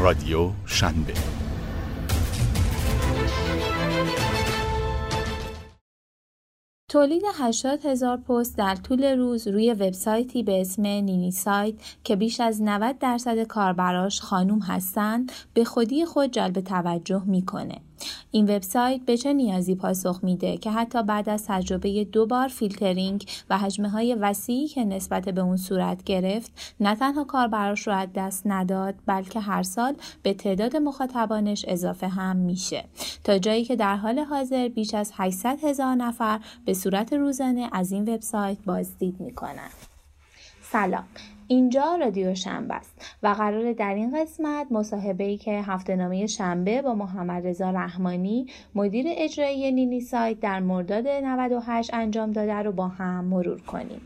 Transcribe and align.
رادیو 0.00 0.50
شنبه 0.66 1.14
تولید 6.88 7.22
80 7.34 7.86
هزار 7.86 8.16
پست 8.16 8.58
در 8.58 8.74
طول 8.74 9.04
روز 9.04 9.48
روی 9.48 9.72
وبسایتی 9.72 10.42
به 10.42 10.60
اسم 10.60 10.82
نینی 10.82 11.30
سایت 11.30 11.74
که 12.04 12.16
بیش 12.16 12.40
از 12.40 12.62
90 12.62 12.98
درصد 12.98 13.42
کاربراش 13.42 14.20
خانوم 14.20 14.58
هستند 14.58 15.32
به 15.54 15.64
خودی 15.64 16.04
خود 16.04 16.30
جلب 16.30 16.60
توجه 16.60 17.22
می‌کنه. 17.26 17.80
این 18.30 18.56
وبسایت 18.56 19.00
به 19.00 19.16
چه 19.16 19.32
نیازی 19.32 19.74
پاسخ 19.74 20.20
میده 20.22 20.56
که 20.56 20.70
حتی 20.70 21.02
بعد 21.02 21.28
از 21.28 21.44
تجربه 21.46 22.04
دو 22.04 22.26
بار 22.26 22.48
فیلترینگ 22.48 23.24
و 23.50 23.58
حجمه 23.58 23.88
های 23.88 24.14
وسیعی 24.14 24.68
که 24.68 24.84
نسبت 24.84 25.28
به 25.28 25.40
اون 25.40 25.56
صورت 25.56 26.04
گرفت 26.04 26.74
نه 26.80 26.94
تنها 26.94 27.24
کاربراش 27.24 27.86
رو 27.86 27.92
از 27.92 28.08
دست 28.14 28.42
نداد 28.46 28.94
بلکه 29.06 29.40
هر 29.40 29.62
سال 29.62 29.94
به 30.22 30.34
تعداد 30.34 30.76
مخاطبانش 30.76 31.64
اضافه 31.68 32.08
هم 32.08 32.36
میشه. 32.36 32.84
تا 33.24 33.38
جایی 33.38 33.64
که 33.64 33.76
در 33.76 33.96
حال 33.96 34.18
حاضر 34.18 34.68
بیش 34.68 34.94
از 34.94 35.12
800 35.14 35.64
هزار 35.64 35.94
نفر 35.94 36.40
به 36.64 36.74
صورت 36.74 37.12
روزانه 37.12 37.68
از 37.72 37.92
این 37.92 38.14
وبسایت 38.14 38.58
بازدید 38.66 39.20
می‌کنن. 39.20 39.70
سلام. 40.72 41.04
اینجا 41.50 41.96
رادیو 42.00 42.34
شنبه 42.34 42.74
است 42.74 43.16
و 43.22 43.28
قرار 43.28 43.72
در 43.72 43.94
این 43.94 44.20
قسمت 44.20 44.66
مصاحبه 44.70 45.24
ای 45.24 45.36
که 45.36 45.50
هفته 45.50 45.96
نامه 45.96 46.26
شنبه 46.26 46.82
با 46.82 46.94
محمد 46.94 47.46
رضا 47.46 47.70
رحمانی 47.70 48.46
مدیر 48.74 49.06
اجرایی 49.08 49.72
نینی 49.72 50.00
سایت 50.00 50.40
در 50.40 50.60
مرداد 50.60 51.08
98 51.08 51.94
انجام 51.94 52.30
داده 52.30 52.54
رو 52.54 52.72
با 52.72 52.88
هم 52.88 53.24
مرور 53.24 53.60
کنیم. 53.60 54.00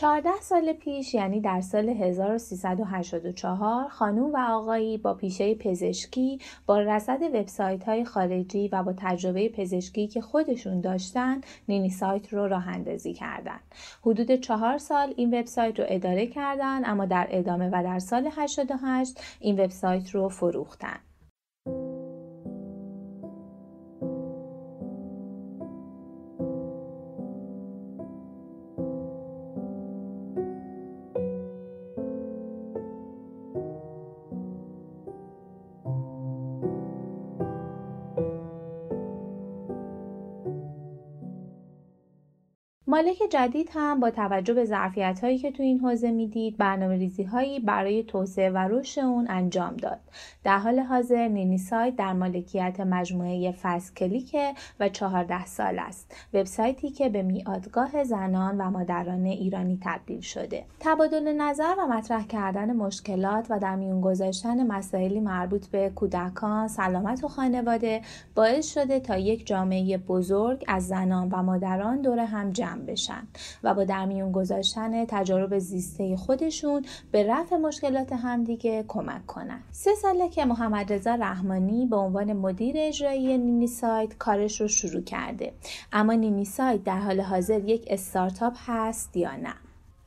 14 0.00 0.30
سال 0.40 0.72
پیش 0.72 1.14
یعنی 1.14 1.40
در 1.40 1.60
سال 1.60 1.88
1384 1.88 3.88
خانوم 3.88 4.32
و 4.32 4.38
آقایی 4.38 4.98
با 4.98 5.14
پیشه 5.14 5.54
پزشکی 5.54 6.38
با 6.66 6.80
رصد 6.80 7.22
وبسایت 7.22 7.84
های 7.84 8.04
خارجی 8.04 8.68
و 8.68 8.82
با 8.82 8.94
تجربه 8.96 9.48
پزشکی 9.48 10.08
که 10.08 10.20
خودشون 10.20 10.80
داشتن 10.80 11.40
نینی 11.68 11.90
سایت 11.90 12.32
رو 12.32 12.48
راه 12.48 12.68
اندازی 12.68 13.12
کردن. 13.12 13.60
حدود 14.02 14.34
چهار 14.34 14.78
سال 14.78 15.14
این 15.16 15.38
وبسایت 15.38 15.80
رو 15.80 15.86
اداره 15.88 16.26
کردن 16.26 16.84
اما 16.84 17.06
در 17.06 17.28
ادامه 17.30 17.68
و 17.68 17.82
در 17.82 17.98
سال 17.98 18.30
88 18.36 19.20
این 19.40 19.60
وبسایت 19.60 20.10
رو 20.10 20.28
فروختن. 20.28 20.98
مالک 42.90 43.16
جدید 43.30 43.70
هم 43.72 44.00
با 44.00 44.10
توجه 44.10 44.54
به 44.54 44.64
ظرفیت 44.64 45.20
هایی 45.22 45.38
که 45.38 45.50
تو 45.50 45.62
این 45.62 45.78
حوزه 45.78 46.10
می‌دید 46.10 46.56
برنامه 46.56 46.96
ریزی 46.96 47.22
هایی 47.22 47.60
برای 47.60 48.02
توسعه 48.02 48.50
و 48.50 48.58
رشد 48.58 49.00
اون 49.00 49.26
انجام 49.28 49.76
داد. 49.76 49.98
در 50.44 50.58
حال 50.58 50.80
حاضر 50.80 51.28
نینی 51.28 51.58
سایت 51.58 51.96
در 51.96 52.12
مالکیت 52.12 52.80
مجموعه 52.80 53.54
فست 53.62 53.96
کلیک 53.96 54.36
و 54.80 54.88
14 54.88 55.46
سال 55.46 55.78
است. 55.78 56.14
وبسایتی 56.34 56.90
که 56.90 57.08
به 57.08 57.22
میادگاه 57.22 58.04
زنان 58.04 58.60
و 58.60 58.70
مادران 58.70 59.24
ایرانی 59.24 59.78
تبدیل 59.82 60.20
شده. 60.20 60.64
تبادل 60.80 61.32
نظر 61.32 61.74
و 61.78 61.86
مطرح 61.86 62.26
کردن 62.26 62.76
مشکلات 62.76 63.46
و 63.50 63.58
در 63.58 63.76
میون 63.76 64.00
گذاشتن 64.00 64.66
مسائلی 64.66 65.20
مربوط 65.20 65.66
به 65.66 65.90
کودکان، 65.94 66.68
سلامت 66.68 67.24
و 67.24 67.28
خانواده 67.28 68.02
باعث 68.34 68.72
شده 68.72 69.00
تا 69.00 69.18
یک 69.18 69.46
جامعه 69.46 69.98
بزرگ 69.98 70.64
از 70.68 70.88
زنان 70.88 71.28
و 71.28 71.42
مادران 71.42 72.00
دور 72.00 72.18
هم 72.18 72.52
جمع 72.52 72.79
بشن. 72.86 73.28
و 73.62 73.74
با 73.74 73.84
در 73.84 74.06
میون 74.06 74.32
گذاشتن 74.32 75.04
تجارب 75.04 75.58
زیسته 75.58 76.16
خودشون 76.16 76.84
به 77.12 77.26
رفع 77.28 77.56
مشکلات 77.56 78.12
همدیگه 78.12 78.84
کمک 78.88 79.26
کنن. 79.26 79.60
سه 79.70 79.94
ساله 79.94 80.28
که 80.28 80.44
محمد 80.44 80.92
رضا 80.92 81.14
رحمانی 81.14 81.86
به 81.86 81.96
عنوان 81.96 82.32
مدیر 82.32 82.74
اجرایی 82.78 83.38
نینی 83.38 83.66
سایت 83.66 84.18
کارش 84.18 84.60
رو 84.60 84.68
شروع 84.68 85.02
کرده. 85.02 85.52
اما 85.92 86.12
نینی 86.12 86.44
سایت 86.44 86.84
در 86.84 86.98
حال 86.98 87.20
حاضر 87.20 87.68
یک 87.68 87.84
استارتاپ 87.90 88.54
هست 88.66 89.16
یا 89.16 89.36
نه؟ 89.36 89.54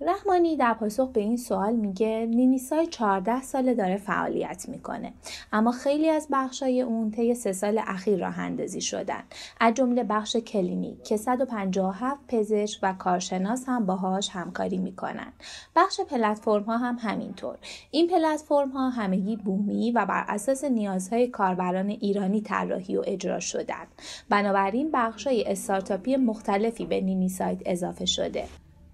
رحمانی 0.01 0.57
در 0.57 0.73
پاسخ 0.73 1.09
به 1.09 1.21
این 1.21 1.37
سوال 1.37 1.73
میگه 1.73 2.25
نینیسای 2.29 2.87
14 2.87 3.41
ساله 3.41 3.73
داره 3.73 3.97
فعالیت 3.97 4.65
می‌کنه. 4.69 5.13
اما 5.53 5.71
خیلی 5.71 6.09
از 6.09 6.27
بخشای 6.31 6.81
اون 6.81 7.11
طی 7.11 7.35
سه 7.35 7.51
سال 7.53 7.81
اخیر 7.87 8.19
راه 8.19 8.39
اندازی 8.39 8.81
شدن. 8.81 9.23
از 9.59 9.73
جمله 9.73 10.03
بخش 10.03 10.35
کلینیک 10.35 11.03
که 11.03 11.17
157 11.17 12.19
پزشک 12.27 12.79
و 12.83 12.93
کارشناس 12.93 13.63
هم 13.67 13.85
باهاش 13.85 14.29
همکاری 14.29 14.77
می‌کنن. 14.77 15.33
بخش 15.75 16.01
پلتفرم 16.01 16.63
ها 16.63 16.77
هم 16.77 16.97
همینطور. 16.99 17.57
این 17.91 18.07
پلتفرم 18.07 18.69
ها 18.69 18.89
همگی 18.89 19.35
بومی 19.35 19.91
و 19.91 20.05
بر 20.05 20.25
اساس 20.27 20.63
نیازهای 20.63 21.27
کاربران 21.27 21.89
ایرانی 21.89 22.41
طراحی 22.41 22.97
و 22.97 23.03
اجرا 23.05 23.39
شدن. 23.39 23.85
بنابراین 24.29 24.89
بخشای 24.93 25.43
استارتاپی 25.43 26.15
مختلفی 26.15 26.85
به 26.85 27.01
نینی 27.01 27.29
سایت 27.29 27.61
اضافه 27.65 28.05
شده. 28.05 28.45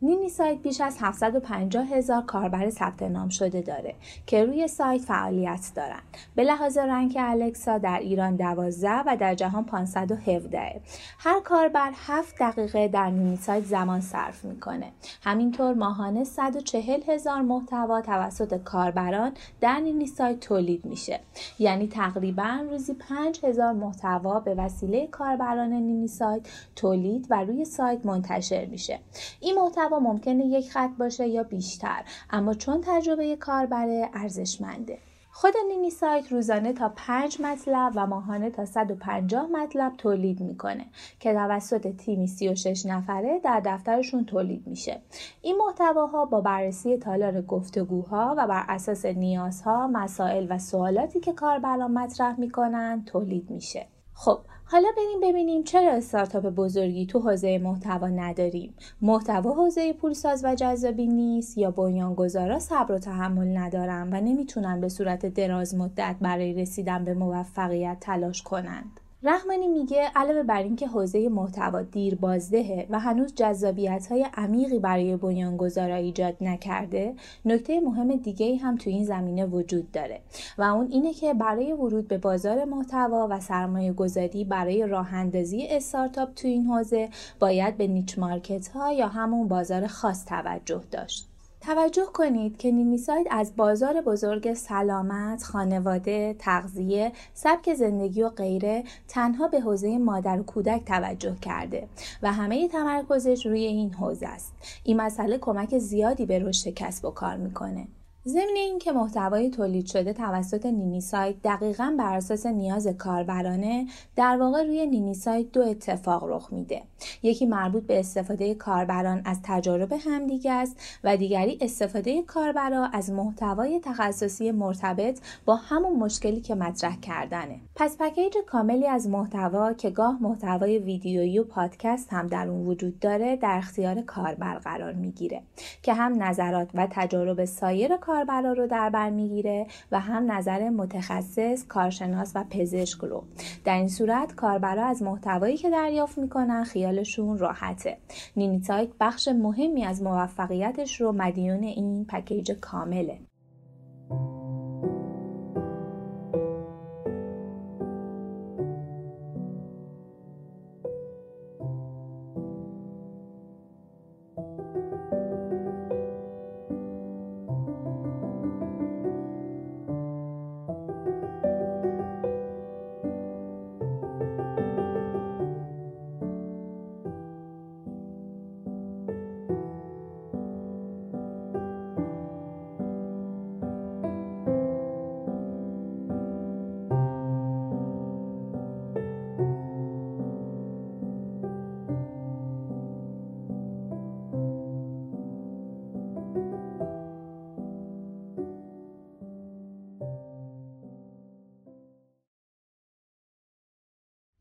نینی 0.01 0.29
سایت 0.29 0.57
بیش 0.57 0.81
از 0.81 0.97
750 0.99 1.87
هزار 1.87 2.21
کاربر 2.21 2.69
ثبت 2.69 3.03
نام 3.03 3.29
شده 3.29 3.61
داره 3.61 3.95
که 4.25 4.45
روی 4.45 4.67
سایت 4.67 5.01
فعالیت 5.01 5.71
دارن. 5.75 5.99
به 6.35 6.43
لحاظ 6.43 6.77
رنک 6.77 7.17
الکسا 7.19 7.77
در 7.77 7.99
ایران 7.99 8.35
12 8.35 8.89
و 8.89 9.17
در 9.19 9.35
جهان 9.35 9.63
517. 9.65 10.81
هر 11.19 11.39
کاربر 11.39 11.91
7 11.95 12.35
دقیقه 12.39 12.87
در 12.87 13.09
نینی 13.09 13.35
سایت 13.35 13.65
زمان 13.65 14.01
صرف 14.01 14.45
می‌کنه. 14.45 14.91
همینطور 15.23 15.73
ماهانه 15.73 16.23
140 16.23 17.01
هزار 17.07 17.41
محتوا 17.41 18.01
توسط 18.01 18.63
کاربران 18.63 19.31
در 19.61 19.79
نینی 19.79 20.07
سایت 20.07 20.39
تولید 20.39 20.85
میشه. 20.85 21.19
یعنی 21.59 21.87
تقریبا 21.87 22.59
روزی 22.69 22.93
5 22.93 23.39
هزار 23.45 23.73
محتوا 23.73 24.39
به 24.39 24.55
وسیله 24.55 25.07
کاربران 25.07 25.73
نینی 25.73 26.07
سایت 26.07 26.41
تولید 26.75 27.27
و 27.29 27.43
روی 27.43 27.65
سایت 27.65 28.05
منتشر 28.05 28.65
میشه. 28.65 28.99
این 29.39 29.55
محتوا 29.55 29.88
محتوا 29.89 30.11
ممکنه 30.11 30.45
یک 30.45 30.71
خط 30.71 30.91
باشه 30.99 31.27
یا 31.27 31.43
بیشتر 31.43 32.03
اما 32.29 32.53
چون 32.53 32.81
تجربه 32.81 33.35
کاربره 33.35 34.09
ارزشمنده 34.13 34.97
خود 35.31 35.53
نینی 35.67 35.89
سایت 35.89 36.31
روزانه 36.31 36.73
تا 36.73 36.93
5 36.95 37.41
مطلب 37.41 37.91
و 37.95 38.07
ماهانه 38.07 38.49
تا 38.49 38.65
150 38.65 39.47
مطلب 39.47 39.93
تولید 39.97 40.41
می‌کنه 40.41 40.85
که 41.19 41.33
توسط 41.33 41.87
تیمی 41.87 42.27
36 42.27 42.85
نفره 42.85 43.39
در 43.43 43.61
دفترشون 43.65 44.25
تولید 44.25 44.67
میشه. 44.67 45.01
این 45.41 45.57
محتواها 45.57 46.25
با 46.25 46.41
بررسی 46.41 46.97
تالار 46.97 47.41
گفتگوها 47.41 48.35
و 48.37 48.47
بر 48.47 48.65
اساس 48.67 49.05
نیازها، 49.05 49.87
مسائل 49.87 50.47
و 50.49 50.57
سوالاتی 50.57 51.19
که 51.19 51.33
کاربران 51.33 51.91
مطرح 51.91 52.39
می‌کنن 52.39 53.03
تولید 53.05 53.49
میشه. 53.49 53.85
خب 54.13 54.39
حالا 54.71 54.87
بریم 54.97 55.31
ببینیم 55.31 55.63
چرا 55.63 55.91
استارتاپ 55.91 56.45
بزرگی 56.45 57.05
تو 57.05 57.19
حوزه 57.19 57.57
محتوا 57.57 58.07
نداریم. 58.07 58.73
محتوا 59.01 59.53
حوزه 59.53 59.93
پولساز 59.93 60.45
و 60.45 60.55
جذابی 60.55 61.07
نیست 61.07 61.57
یا 61.57 61.71
بنیانگذارا 61.71 62.59
صبر 62.59 62.91
و 62.91 62.99
تحمل 62.99 63.57
ندارن 63.57 64.09
و 64.13 64.21
نمی‌تونن 64.21 64.81
به 64.81 64.89
صورت 64.89 65.25
دراز 65.25 65.75
مدت 65.75 66.15
برای 66.21 66.53
رسیدن 66.53 67.05
به 67.05 67.13
موفقیت 67.13 67.97
تلاش 68.01 68.41
کنند؟ 68.41 68.99
رحمانی 69.23 69.67
میگه 69.67 70.11
علاوه 70.15 70.43
بر 70.43 70.63
اینکه 70.63 70.87
حوزه 70.87 71.29
محتوا 71.29 71.81
دیر 71.81 72.15
بازدهه 72.15 72.87
و 72.89 72.99
هنوز 72.99 73.33
جذابیت 73.35 74.07
های 74.07 74.25
عمیقی 74.33 74.79
برای 74.79 75.17
بنیانگذارا 75.17 75.95
ایجاد 75.95 76.37
نکرده 76.41 77.15
نکته 77.45 77.79
مهم 77.79 78.15
دیگه 78.15 78.57
هم 78.57 78.75
تو 78.75 78.89
این 78.89 79.05
زمینه 79.05 79.45
وجود 79.45 79.91
داره 79.91 80.21
و 80.57 80.63
اون 80.63 80.87
اینه 80.91 81.13
که 81.13 81.33
برای 81.33 81.73
ورود 81.73 82.07
به 82.07 82.17
بازار 82.17 82.65
محتوا 82.65 83.27
و 83.31 83.39
سرمایه 83.39 83.93
گذاری 83.93 84.43
برای 84.43 84.87
راه 84.87 85.13
اندازی 85.13 85.67
استارتاپ 85.67 86.33
تو 86.33 86.47
این 86.47 86.65
حوزه 86.65 87.09
باید 87.39 87.77
به 87.77 87.87
نیچ 87.87 88.19
مارکت 88.19 88.67
ها 88.67 88.91
یا 88.91 89.07
همون 89.07 89.47
بازار 89.47 89.87
خاص 89.87 90.25
توجه 90.25 90.81
داشت. 90.91 91.28
توجه 91.61 92.05
کنید 92.13 92.57
که 92.57 92.71
نینی 92.71 92.97
سایت 92.97 93.27
از 93.31 93.55
بازار 93.55 94.01
بزرگ 94.01 94.53
سلامت، 94.53 95.43
خانواده، 95.43 96.35
تغذیه، 96.39 97.11
سبک 97.33 97.73
زندگی 97.73 98.21
و 98.21 98.29
غیره 98.29 98.83
تنها 99.07 99.47
به 99.47 99.59
حوزه 99.59 99.97
مادر 99.97 100.39
و 100.39 100.43
کودک 100.43 100.85
توجه 100.85 101.35
کرده 101.41 101.87
و 102.23 102.31
همه 102.31 102.67
تمرکزش 102.67 103.45
روی 103.45 103.59
این 103.59 103.93
حوزه 103.93 104.27
است. 104.27 104.53
این 104.83 105.01
مسئله 105.01 105.37
کمک 105.37 105.77
زیادی 105.77 106.25
به 106.25 106.39
رشد 106.39 106.69
کسب 106.69 107.05
و 107.05 107.11
کار 107.11 107.35
می‌کنه. 107.35 107.87
ضمن 108.29 108.55
اینکه 108.55 108.91
محتوای 108.91 109.49
تولید 109.49 109.85
شده 109.85 110.13
توسط 110.13 110.65
نینی 110.65 111.01
سایت 111.01 111.35
دقیقا 111.43 111.95
بر 111.99 112.15
اساس 112.15 112.45
نیاز 112.45 112.87
کاربرانه 112.87 113.87
در 114.15 114.37
واقع 114.37 114.63
روی 114.63 114.85
نینی 114.85 115.13
سایت 115.13 115.51
دو 115.51 115.61
اتفاق 115.61 116.23
رخ 116.23 116.53
میده. 116.53 116.81
یکی 117.23 117.45
مربوط 117.45 117.83
به 117.83 117.99
استفاده 117.99 118.55
کاربران 118.55 119.21
از 119.25 119.39
تجارب 119.43 119.93
همدیگه 119.93 120.51
است 120.51 120.77
و 121.03 121.17
دیگری 121.17 121.57
استفاده 121.61 122.21
کاربرا 122.21 122.89
از 122.93 123.11
محتوای 123.11 123.79
تخصصی 123.83 124.51
مرتبط 124.51 125.19
با 125.45 125.55
همون 125.55 125.95
مشکلی 125.95 126.41
که 126.41 126.55
مطرح 126.55 126.99
کردنه. 126.99 127.59
پس 127.75 127.97
پکیج 127.97 128.33
کاملی 128.47 128.87
از 128.87 129.07
محتوا 129.07 129.73
که 129.73 129.89
گاه 129.89 130.17
محتوای 130.21 130.77
ویدیویی 130.77 131.39
و 131.39 131.43
پادکست 131.43 132.13
هم 132.13 132.27
در 132.27 132.47
اون 132.47 132.67
وجود 132.67 132.99
داره 132.99 133.35
در 133.35 133.57
اختیار 133.57 134.01
کاربر 134.01 134.55
قرار 134.55 134.93
می‌گیره 134.93 135.41
که 135.83 135.93
هم 135.93 136.23
نظرات 136.23 136.69
و 136.73 136.87
تجارب 136.91 137.45
سایر 137.45 137.97
کاربرا 138.19 138.53
رو 138.53 138.67
در 138.67 138.89
بر 138.89 139.09
می‌گیره 139.09 139.67
و 139.91 139.99
هم 139.99 140.31
نظر 140.31 140.69
متخصص، 140.69 141.65
کارشناس 141.67 142.31
و 142.35 142.43
پزشک 142.49 142.99
رو. 142.99 143.23
در 143.65 143.75
این 143.75 143.87
صورت 143.87 144.35
کاربرا 144.35 144.85
از 144.85 145.03
محتوایی 145.03 145.57
که 145.57 145.69
دریافت 145.69 146.17
می‌کنن 146.17 146.63
خیالشون 146.63 147.37
راحته. 147.37 147.97
نینی 148.35 148.61
سایت 148.63 148.89
بخش 148.99 149.27
مهمی 149.27 149.85
از 149.85 150.03
موفقیتش 150.03 151.01
رو 151.01 151.11
مدیون 151.11 151.63
این 151.63 152.05
پکیج 152.05 152.51
کامله. 152.51 153.19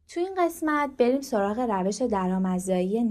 تو 0.08 0.20
این 0.20 0.34
قسمت 0.38 0.90
بریم 0.98 1.20
سراغ 1.20 1.58
روش 1.58 2.02
درآمدزایی 2.02 3.04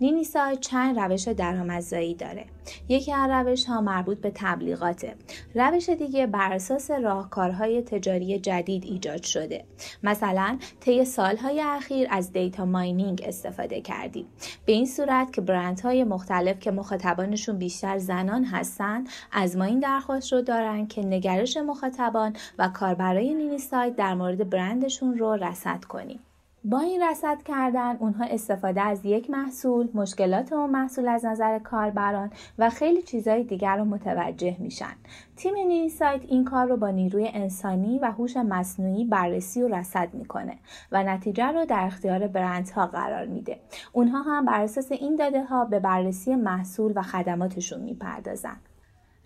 نینی 0.00 0.24
سایت. 0.24 0.60
چند 0.60 0.98
روش 0.98 1.28
درآمدزایی 1.28 2.14
داره؟ 2.14 2.44
یکی 2.88 3.12
از 3.12 3.30
روش 3.30 3.64
ها 3.64 3.80
مربوط 3.80 4.18
به 4.18 4.32
تبلیغاته. 4.34 5.14
روش 5.54 5.88
دیگه 5.88 6.26
بر 6.26 6.52
اساس 6.52 6.90
راهکارهای 6.90 7.82
تجاری 7.82 8.38
جدید 8.38 8.84
ایجاد 8.84 9.22
شده. 9.22 9.64
مثلا 10.02 10.58
طی 10.80 11.04
سالهای 11.04 11.60
اخیر 11.60 12.08
از 12.10 12.32
دیتا 12.32 12.64
ماینینگ 12.64 13.22
استفاده 13.26 13.80
کردیم. 13.80 14.26
به 14.66 14.72
این 14.72 14.86
صورت 14.86 15.32
که 15.32 15.40
برندهای 15.40 16.04
مختلف 16.04 16.58
که 16.60 16.70
مخاطبانشون 16.70 17.58
بیشتر 17.58 17.98
زنان 17.98 18.44
هستن 18.44 19.04
از 19.32 19.56
ما 19.56 19.64
این 19.64 19.80
درخواست 19.80 20.32
رو 20.32 20.42
دارن 20.42 20.86
که 20.86 21.02
نگرش 21.02 21.56
مخاطبان 21.56 22.36
و 22.58 22.68
کاربرای 22.68 23.34
نینی 23.34 23.58
سایت 23.58 23.96
در 23.96 24.14
مورد 24.14 24.50
برندشون 24.50 25.18
رو 25.18 25.32
رصد 25.32 25.84
کنیم. 25.84 26.20
با 26.64 26.80
این 26.80 27.02
رصد 27.02 27.42
کردن 27.42 27.96
اونها 27.96 28.24
استفاده 28.24 28.82
از 28.82 29.04
یک 29.04 29.30
محصول، 29.30 29.88
مشکلات 29.94 30.52
اون 30.52 30.70
محصول 30.70 31.08
از 31.08 31.24
نظر 31.24 31.58
کاربران 31.58 32.30
و 32.58 32.70
خیلی 32.70 33.02
چیزهای 33.02 33.44
دیگر 33.44 33.76
رو 33.76 33.84
متوجه 33.84 34.56
میشن. 34.58 34.92
تیم 35.36 35.54
نینی 35.54 35.88
سایت 35.88 36.22
این 36.28 36.44
کار 36.44 36.66
رو 36.66 36.76
با 36.76 36.90
نیروی 36.90 37.30
انسانی 37.34 37.98
و 37.98 38.04
هوش 38.10 38.36
مصنوعی 38.36 39.04
بررسی 39.04 39.62
و 39.62 39.68
رصد 39.68 40.14
می‌کنه 40.14 40.58
و 40.92 41.02
نتیجه 41.02 41.46
رو 41.46 41.64
در 41.64 41.84
اختیار 41.86 42.26
برندها 42.26 42.86
قرار 42.86 43.26
میده. 43.26 43.58
اونها 43.92 44.22
هم 44.22 44.44
بر 44.44 44.60
اساس 44.60 44.92
این 44.92 45.16
داده 45.16 45.44
ها 45.44 45.64
به 45.64 45.80
بررسی 45.80 46.34
محصول 46.34 46.92
و 46.96 47.02
خدماتشون 47.02 47.80
می‌پردازن. 47.80 48.56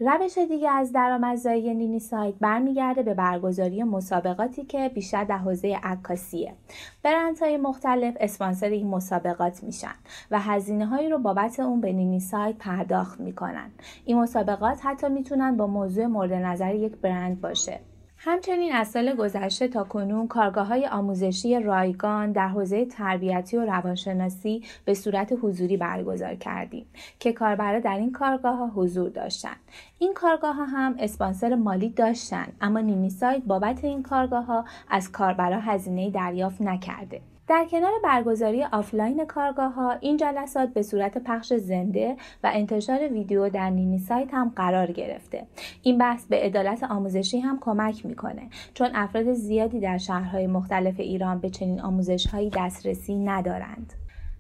روش 0.01 0.39
دیگه 0.39 0.71
از 0.71 0.93
درآمدزایی 0.93 1.75
نینی 1.75 1.99
سایت 1.99 2.35
برمیگرده 2.41 3.03
به 3.03 3.15
برگزاری 3.15 3.83
مسابقاتی 3.83 4.65
که 4.65 4.91
بیشتر 4.95 5.25
در 5.25 5.39
حوزه 5.39 5.81
عکاسیه. 5.83 6.55
برندهای 7.03 7.57
مختلف 7.57 8.17
اسپانسر 8.21 8.69
این 8.69 8.87
مسابقات 8.87 9.65
میشن 9.65 9.95
و 10.31 10.41
هزینه 10.41 10.87
هایی 10.87 11.09
رو 11.09 11.19
بابت 11.19 11.61
اون 11.61 11.81
به 11.81 11.93
نینی 11.93 12.21
سایت 12.21 12.57
پرداخت 12.57 13.21
می‌کنن. 13.21 13.71
این 14.05 14.19
مسابقات 14.19 14.79
حتی 14.83 15.09
می‌تونن 15.09 15.57
با 15.57 15.67
موضوع 15.67 16.07
مورد 16.07 16.33
نظر 16.33 16.75
یک 16.75 16.97
برند 16.97 17.41
باشه. 17.41 17.81
همچنین 18.19 18.73
از 18.73 18.89
سال 18.89 19.15
گذشته 19.15 19.69
تا 19.69 19.85
کنون 19.85 20.29
کارگاه 20.29 20.67
های 20.67 20.87
آموزشی 20.87 21.61
رایگان 21.61 22.33
در 22.33 22.49
حوزه 22.49 22.85
تربیتی 22.85 23.57
و 23.57 23.65
روانشناسی 23.65 24.63
به 24.85 24.95
صورت 24.95 25.33
حضوری 25.43 25.77
برگزار 25.77 26.35
کردیم 26.35 26.87
که 27.19 27.33
کاربرا 27.33 27.81
در 27.81 27.99
این 27.99 28.13
کارگاه 28.13 28.57
ها 28.57 28.67
حضور 28.67 29.09
داشتند. 29.09 29.57
این 29.99 30.15
کارگاه 30.15 30.57
ها 30.57 30.65
هم 30.65 30.97
اسپانسر 30.99 31.55
مالی 31.55 31.89
داشتند 31.89 32.57
اما 32.61 32.81
نیمی 32.81 33.11
سایت 33.11 33.43
بابت 33.43 33.85
این 33.85 34.03
کارگاه 34.03 34.45
ها 34.45 34.65
از 34.89 35.13
کاربرا 35.13 35.61
هزینه 35.61 36.11
دریافت 36.11 36.61
نکرده. 36.61 37.21
در 37.49 37.65
کنار 37.71 37.93
برگزاری 38.05 38.65
آفلاین 38.65 39.25
کارگاه 39.25 39.73
ها 39.73 39.93
این 39.93 40.17
جلسات 40.17 40.69
به 40.69 40.83
صورت 40.83 41.19
پخش 41.19 41.53
زنده 41.53 42.17
و 42.45 42.51
انتشار 42.55 43.09
ویدیو 43.09 43.49
در 43.49 43.71
نینی 43.71 43.99
سایت 43.99 44.35
هم 44.35 44.53
قرار 44.57 44.93
گرفته. 44.93 45.47
این 45.83 45.99
بحث 45.99 46.27
به 46.27 46.37
عدالت 46.37 46.83
آموزشی 46.83 47.39
هم 47.39 47.59
کمک 47.61 48.07
می‌کنه 48.07 48.49
چون 48.75 48.91
افراد 48.95 49.33
زیادی 49.33 49.81
در 49.81 49.99
شهرهای 49.99 50.47
مختلف 50.47 51.01
ایران 51.01 51.39
به 51.39 51.51
چنین 51.51 51.81
آموزش 51.81 52.27
هایی 52.27 52.51
دسترسی 52.57 53.15
ندارند. 53.15 53.93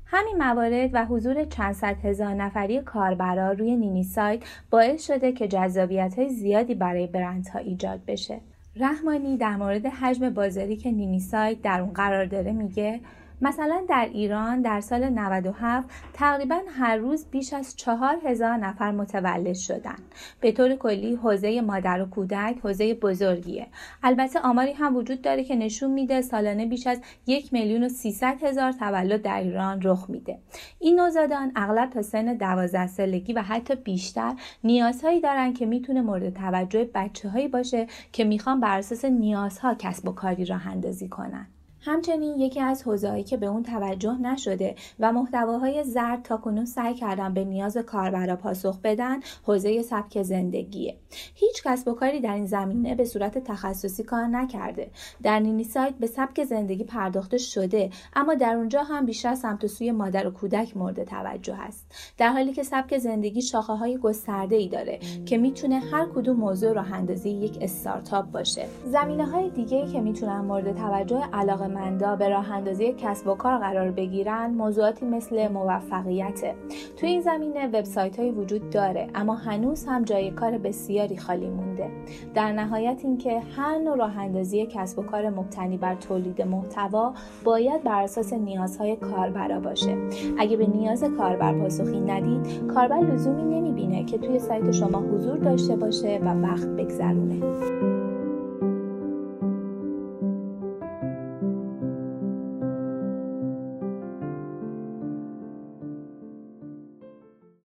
همین 0.07 0.37
موارد 0.39 0.91
و 0.93 1.05
حضور 1.05 1.45
چند 1.45 1.75
صد 1.75 1.97
هزار 2.05 2.35
نفری 2.35 2.81
کاربرا 2.81 3.53
روی 3.53 3.77
نینی 3.77 4.03
سایت 4.03 4.43
باعث 4.71 5.07
شده 5.07 5.33
که 5.33 5.49
جذابیت 5.49 6.19
های 6.19 6.29
زیادی 6.29 6.75
برای 6.75 7.07
برندها 7.07 7.59
ایجاد 7.59 8.01
بشه. 8.07 8.41
رحمانی 8.81 9.37
در 9.37 9.57
مورد 9.57 9.87
حجم 9.87 10.31
بازاری 10.31 10.77
که 10.77 10.91
نینی 10.91 11.21
سایت 11.21 11.63
در 11.63 11.81
اون 11.81 11.93
قرار 11.93 12.25
داره 12.25 12.53
میگه 12.53 13.01
مثلا 13.43 13.85
در 13.89 14.09
ایران 14.13 14.63
در 14.63 14.81
سال 14.81 15.09
97 15.09 15.89
تقریبا 16.13 16.61
هر 16.79 16.97
روز 16.97 17.27
بیش 17.31 17.53
از 17.53 17.77
چهار 17.77 18.17
هزار 18.25 18.57
نفر 18.57 18.91
متولد 18.91 19.55
شدن. 19.55 19.97
به 20.41 20.53
طور 20.53 20.77
کلی 20.77 21.15
حوزه 21.15 21.61
مادر 21.61 22.03
و 22.03 22.07
کودک 22.07 22.57
حوزه 22.63 22.95
بزرگیه. 22.95 23.67
البته 24.03 24.41
آماری 24.41 24.73
هم 24.73 24.97
وجود 24.97 25.23
داره 25.23 25.45
که 25.45 25.57
نشون 25.57 25.91
میده 25.91 26.23
سالانه 26.23 26.67
بیش 26.67 26.87
از 26.87 27.01
یک 27.27 27.53
میلیون 27.53 27.85
و 27.85 27.89
سیصد 27.89 28.43
هزار 28.43 28.73
تولد 28.73 29.23
در 29.23 29.41
ایران 29.41 29.81
رخ 29.83 30.11
میده. 30.11 30.39
این 30.79 31.01
نوزادان 31.01 31.53
اغلب 31.57 31.91
تا 31.91 32.03
سن 32.03 32.35
دوازده 32.35 32.87
سالگی 32.87 33.33
و 33.33 33.43
حتی 33.43 33.75
بیشتر 33.75 34.35
نیازهایی 34.65 35.21
دارن 35.21 35.53
که 35.53 35.67
می‌تونه 35.67 36.01
مورد 36.03 36.35
توجه 36.35 36.91
بچه 36.95 37.29
هایی 37.29 37.49
باشه 37.49 37.87
که 38.13 38.25
می‌خوان 38.25 38.61
بر 38.61 38.79
اساس 38.79 39.05
نیازها 39.05 39.75
کسب 39.75 40.09
و 40.09 40.13
کاری 40.13 40.45
راه 40.45 40.69
اندازی 40.69 41.09
کنن. 41.09 41.47
همچنین 41.87 42.41
یکی 42.41 42.61
از 42.61 42.83
حوزه‌ای 42.83 43.23
که 43.23 43.37
به 43.37 43.47
اون 43.47 43.63
توجه 43.63 44.19
نشده 44.21 44.75
و 45.01 45.13
محتواهای 45.13 45.85
زرد 45.85 46.23
تا 46.23 46.37
کنون 46.37 46.65
سعی 46.65 46.95
کردن 46.95 47.35
به 47.35 47.45
نیاز 47.45 47.77
کاربرا 47.77 48.37
پاسخ 48.37 48.79
بدن 48.85 49.21
حوزه 49.43 49.83
سبک 49.83 50.23
زندگیه. 50.23 50.97
هیچ 51.35 51.63
کسب 51.65 51.89
و 51.89 51.95
کاری 51.95 52.21
در 52.21 52.35
این 52.35 52.47
زمینه 52.47 52.95
به 52.95 53.05
صورت 53.05 53.39
تخصصی 53.39 54.03
کار 54.03 54.27
نکرده. 54.27 54.91
در 55.23 55.41
نینی 55.41 55.65
سایت 55.65 55.95
به 56.01 56.07
سبک 56.07 56.45
زندگی 56.45 56.85
پرداخته 56.85 57.39
شده 57.39 57.91
اما 58.17 58.35
در 58.35 58.57
اونجا 58.57 58.83
هم 58.83 59.07
بیشتر 59.07 59.35
سمت 59.35 59.65
و 59.65 59.69
سوی 59.69 59.93
مادر 59.93 60.27
و 60.27 60.31
کودک 60.31 60.77
مورد 60.77 61.05
توجه 61.05 61.57
است. 61.61 62.15
در 62.19 62.29
حالی 62.29 62.53
که 62.53 62.63
سبک 62.63 62.99
زندگی 62.99 63.43
شاخه 63.43 63.73
های 63.73 63.99
گسترده 63.99 64.57
ای 64.57 64.69
داره 64.69 64.99
که 65.27 65.39
می‌تونه 65.39 65.79
هر 65.79 66.07
کدوم 66.15 66.37
موضوع 66.37 66.73
راه 66.73 66.93
اندازی 66.93 67.31
یک 67.31 67.59
استارتاپ 67.61 68.31
باشه. 68.31 68.67
زمینه 68.85 69.27
های 69.27 69.51
دیگه 69.51 69.77
ای 69.77 69.93
که 69.93 70.01
می‌تونن 70.01 70.41
مورد 70.41 70.77
توجه 70.77 71.23
علاقه 71.33 71.76
علاقمندا 71.77 72.17
به 72.17 72.29
راه 72.29 72.53
اندازی 72.53 72.93
کسب 72.93 73.29
و 73.29 73.35
کار 73.35 73.59
قرار 73.59 73.91
بگیرن 73.91 74.51
موضوعاتی 74.51 75.07
مثل 75.07 75.49
موفقیت. 75.49 76.55
تو 76.97 77.07
این 77.07 77.21
زمینه 77.21 77.67
وبسایت 77.67 78.19
های 78.19 78.31
وجود 78.31 78.71
داره 78.71 79.09
اما 79.15 79.35
هنوز 79.35 79.87
هم 79.87 80.05
جای 80.05 80.31
کار 80.31 80.59
بسیاری 80.59 81.17
خالی 81.17 81.51
مونده. 81.51 81.91
در 82.35 82.53
نهایت 82.53 83.01
اینکه 83.05 83.41
هر 83.57 83.79
نوع 83.79 83.97
راه 83.97 84.19
اندازی 84.19 84.67
کسب 84.67 84.99
و 84.99 85.03
کار 85.03 85.31
مبتنی 85.31 85.77
بر 85.77 85.95
تولید 85.95 86.43
محتوا 86.43 87.15
باید 87.45 87.83
بر 87.83 88.03
اساس 88.03 88.33
نیازهای 88.33 88.97
کاربرا 88.97 89.61
باشه. 89.61 89.97
اگه 90.39 90.57
به 90.57 90.67
نیاز 90.67 91.05
کاربر 91.05 91.59
پاسخی 91.59 92.01
ندید 92.01 92.67
کاربر 92.67 93.01
لزومی 93.01 93.45
نمی‌بینه 93.45 94.05
که 94.05 94.19
توی 94.19 94.39
سایت 94.39 94.73
شما 94.73 94.99
حضور 94.99 95.39
داشته 95.39 95.77
باشه 95.77 96.21
و 96.25 96.43
وقت 96.43 96.67
بگذرونه. 96.67 98.06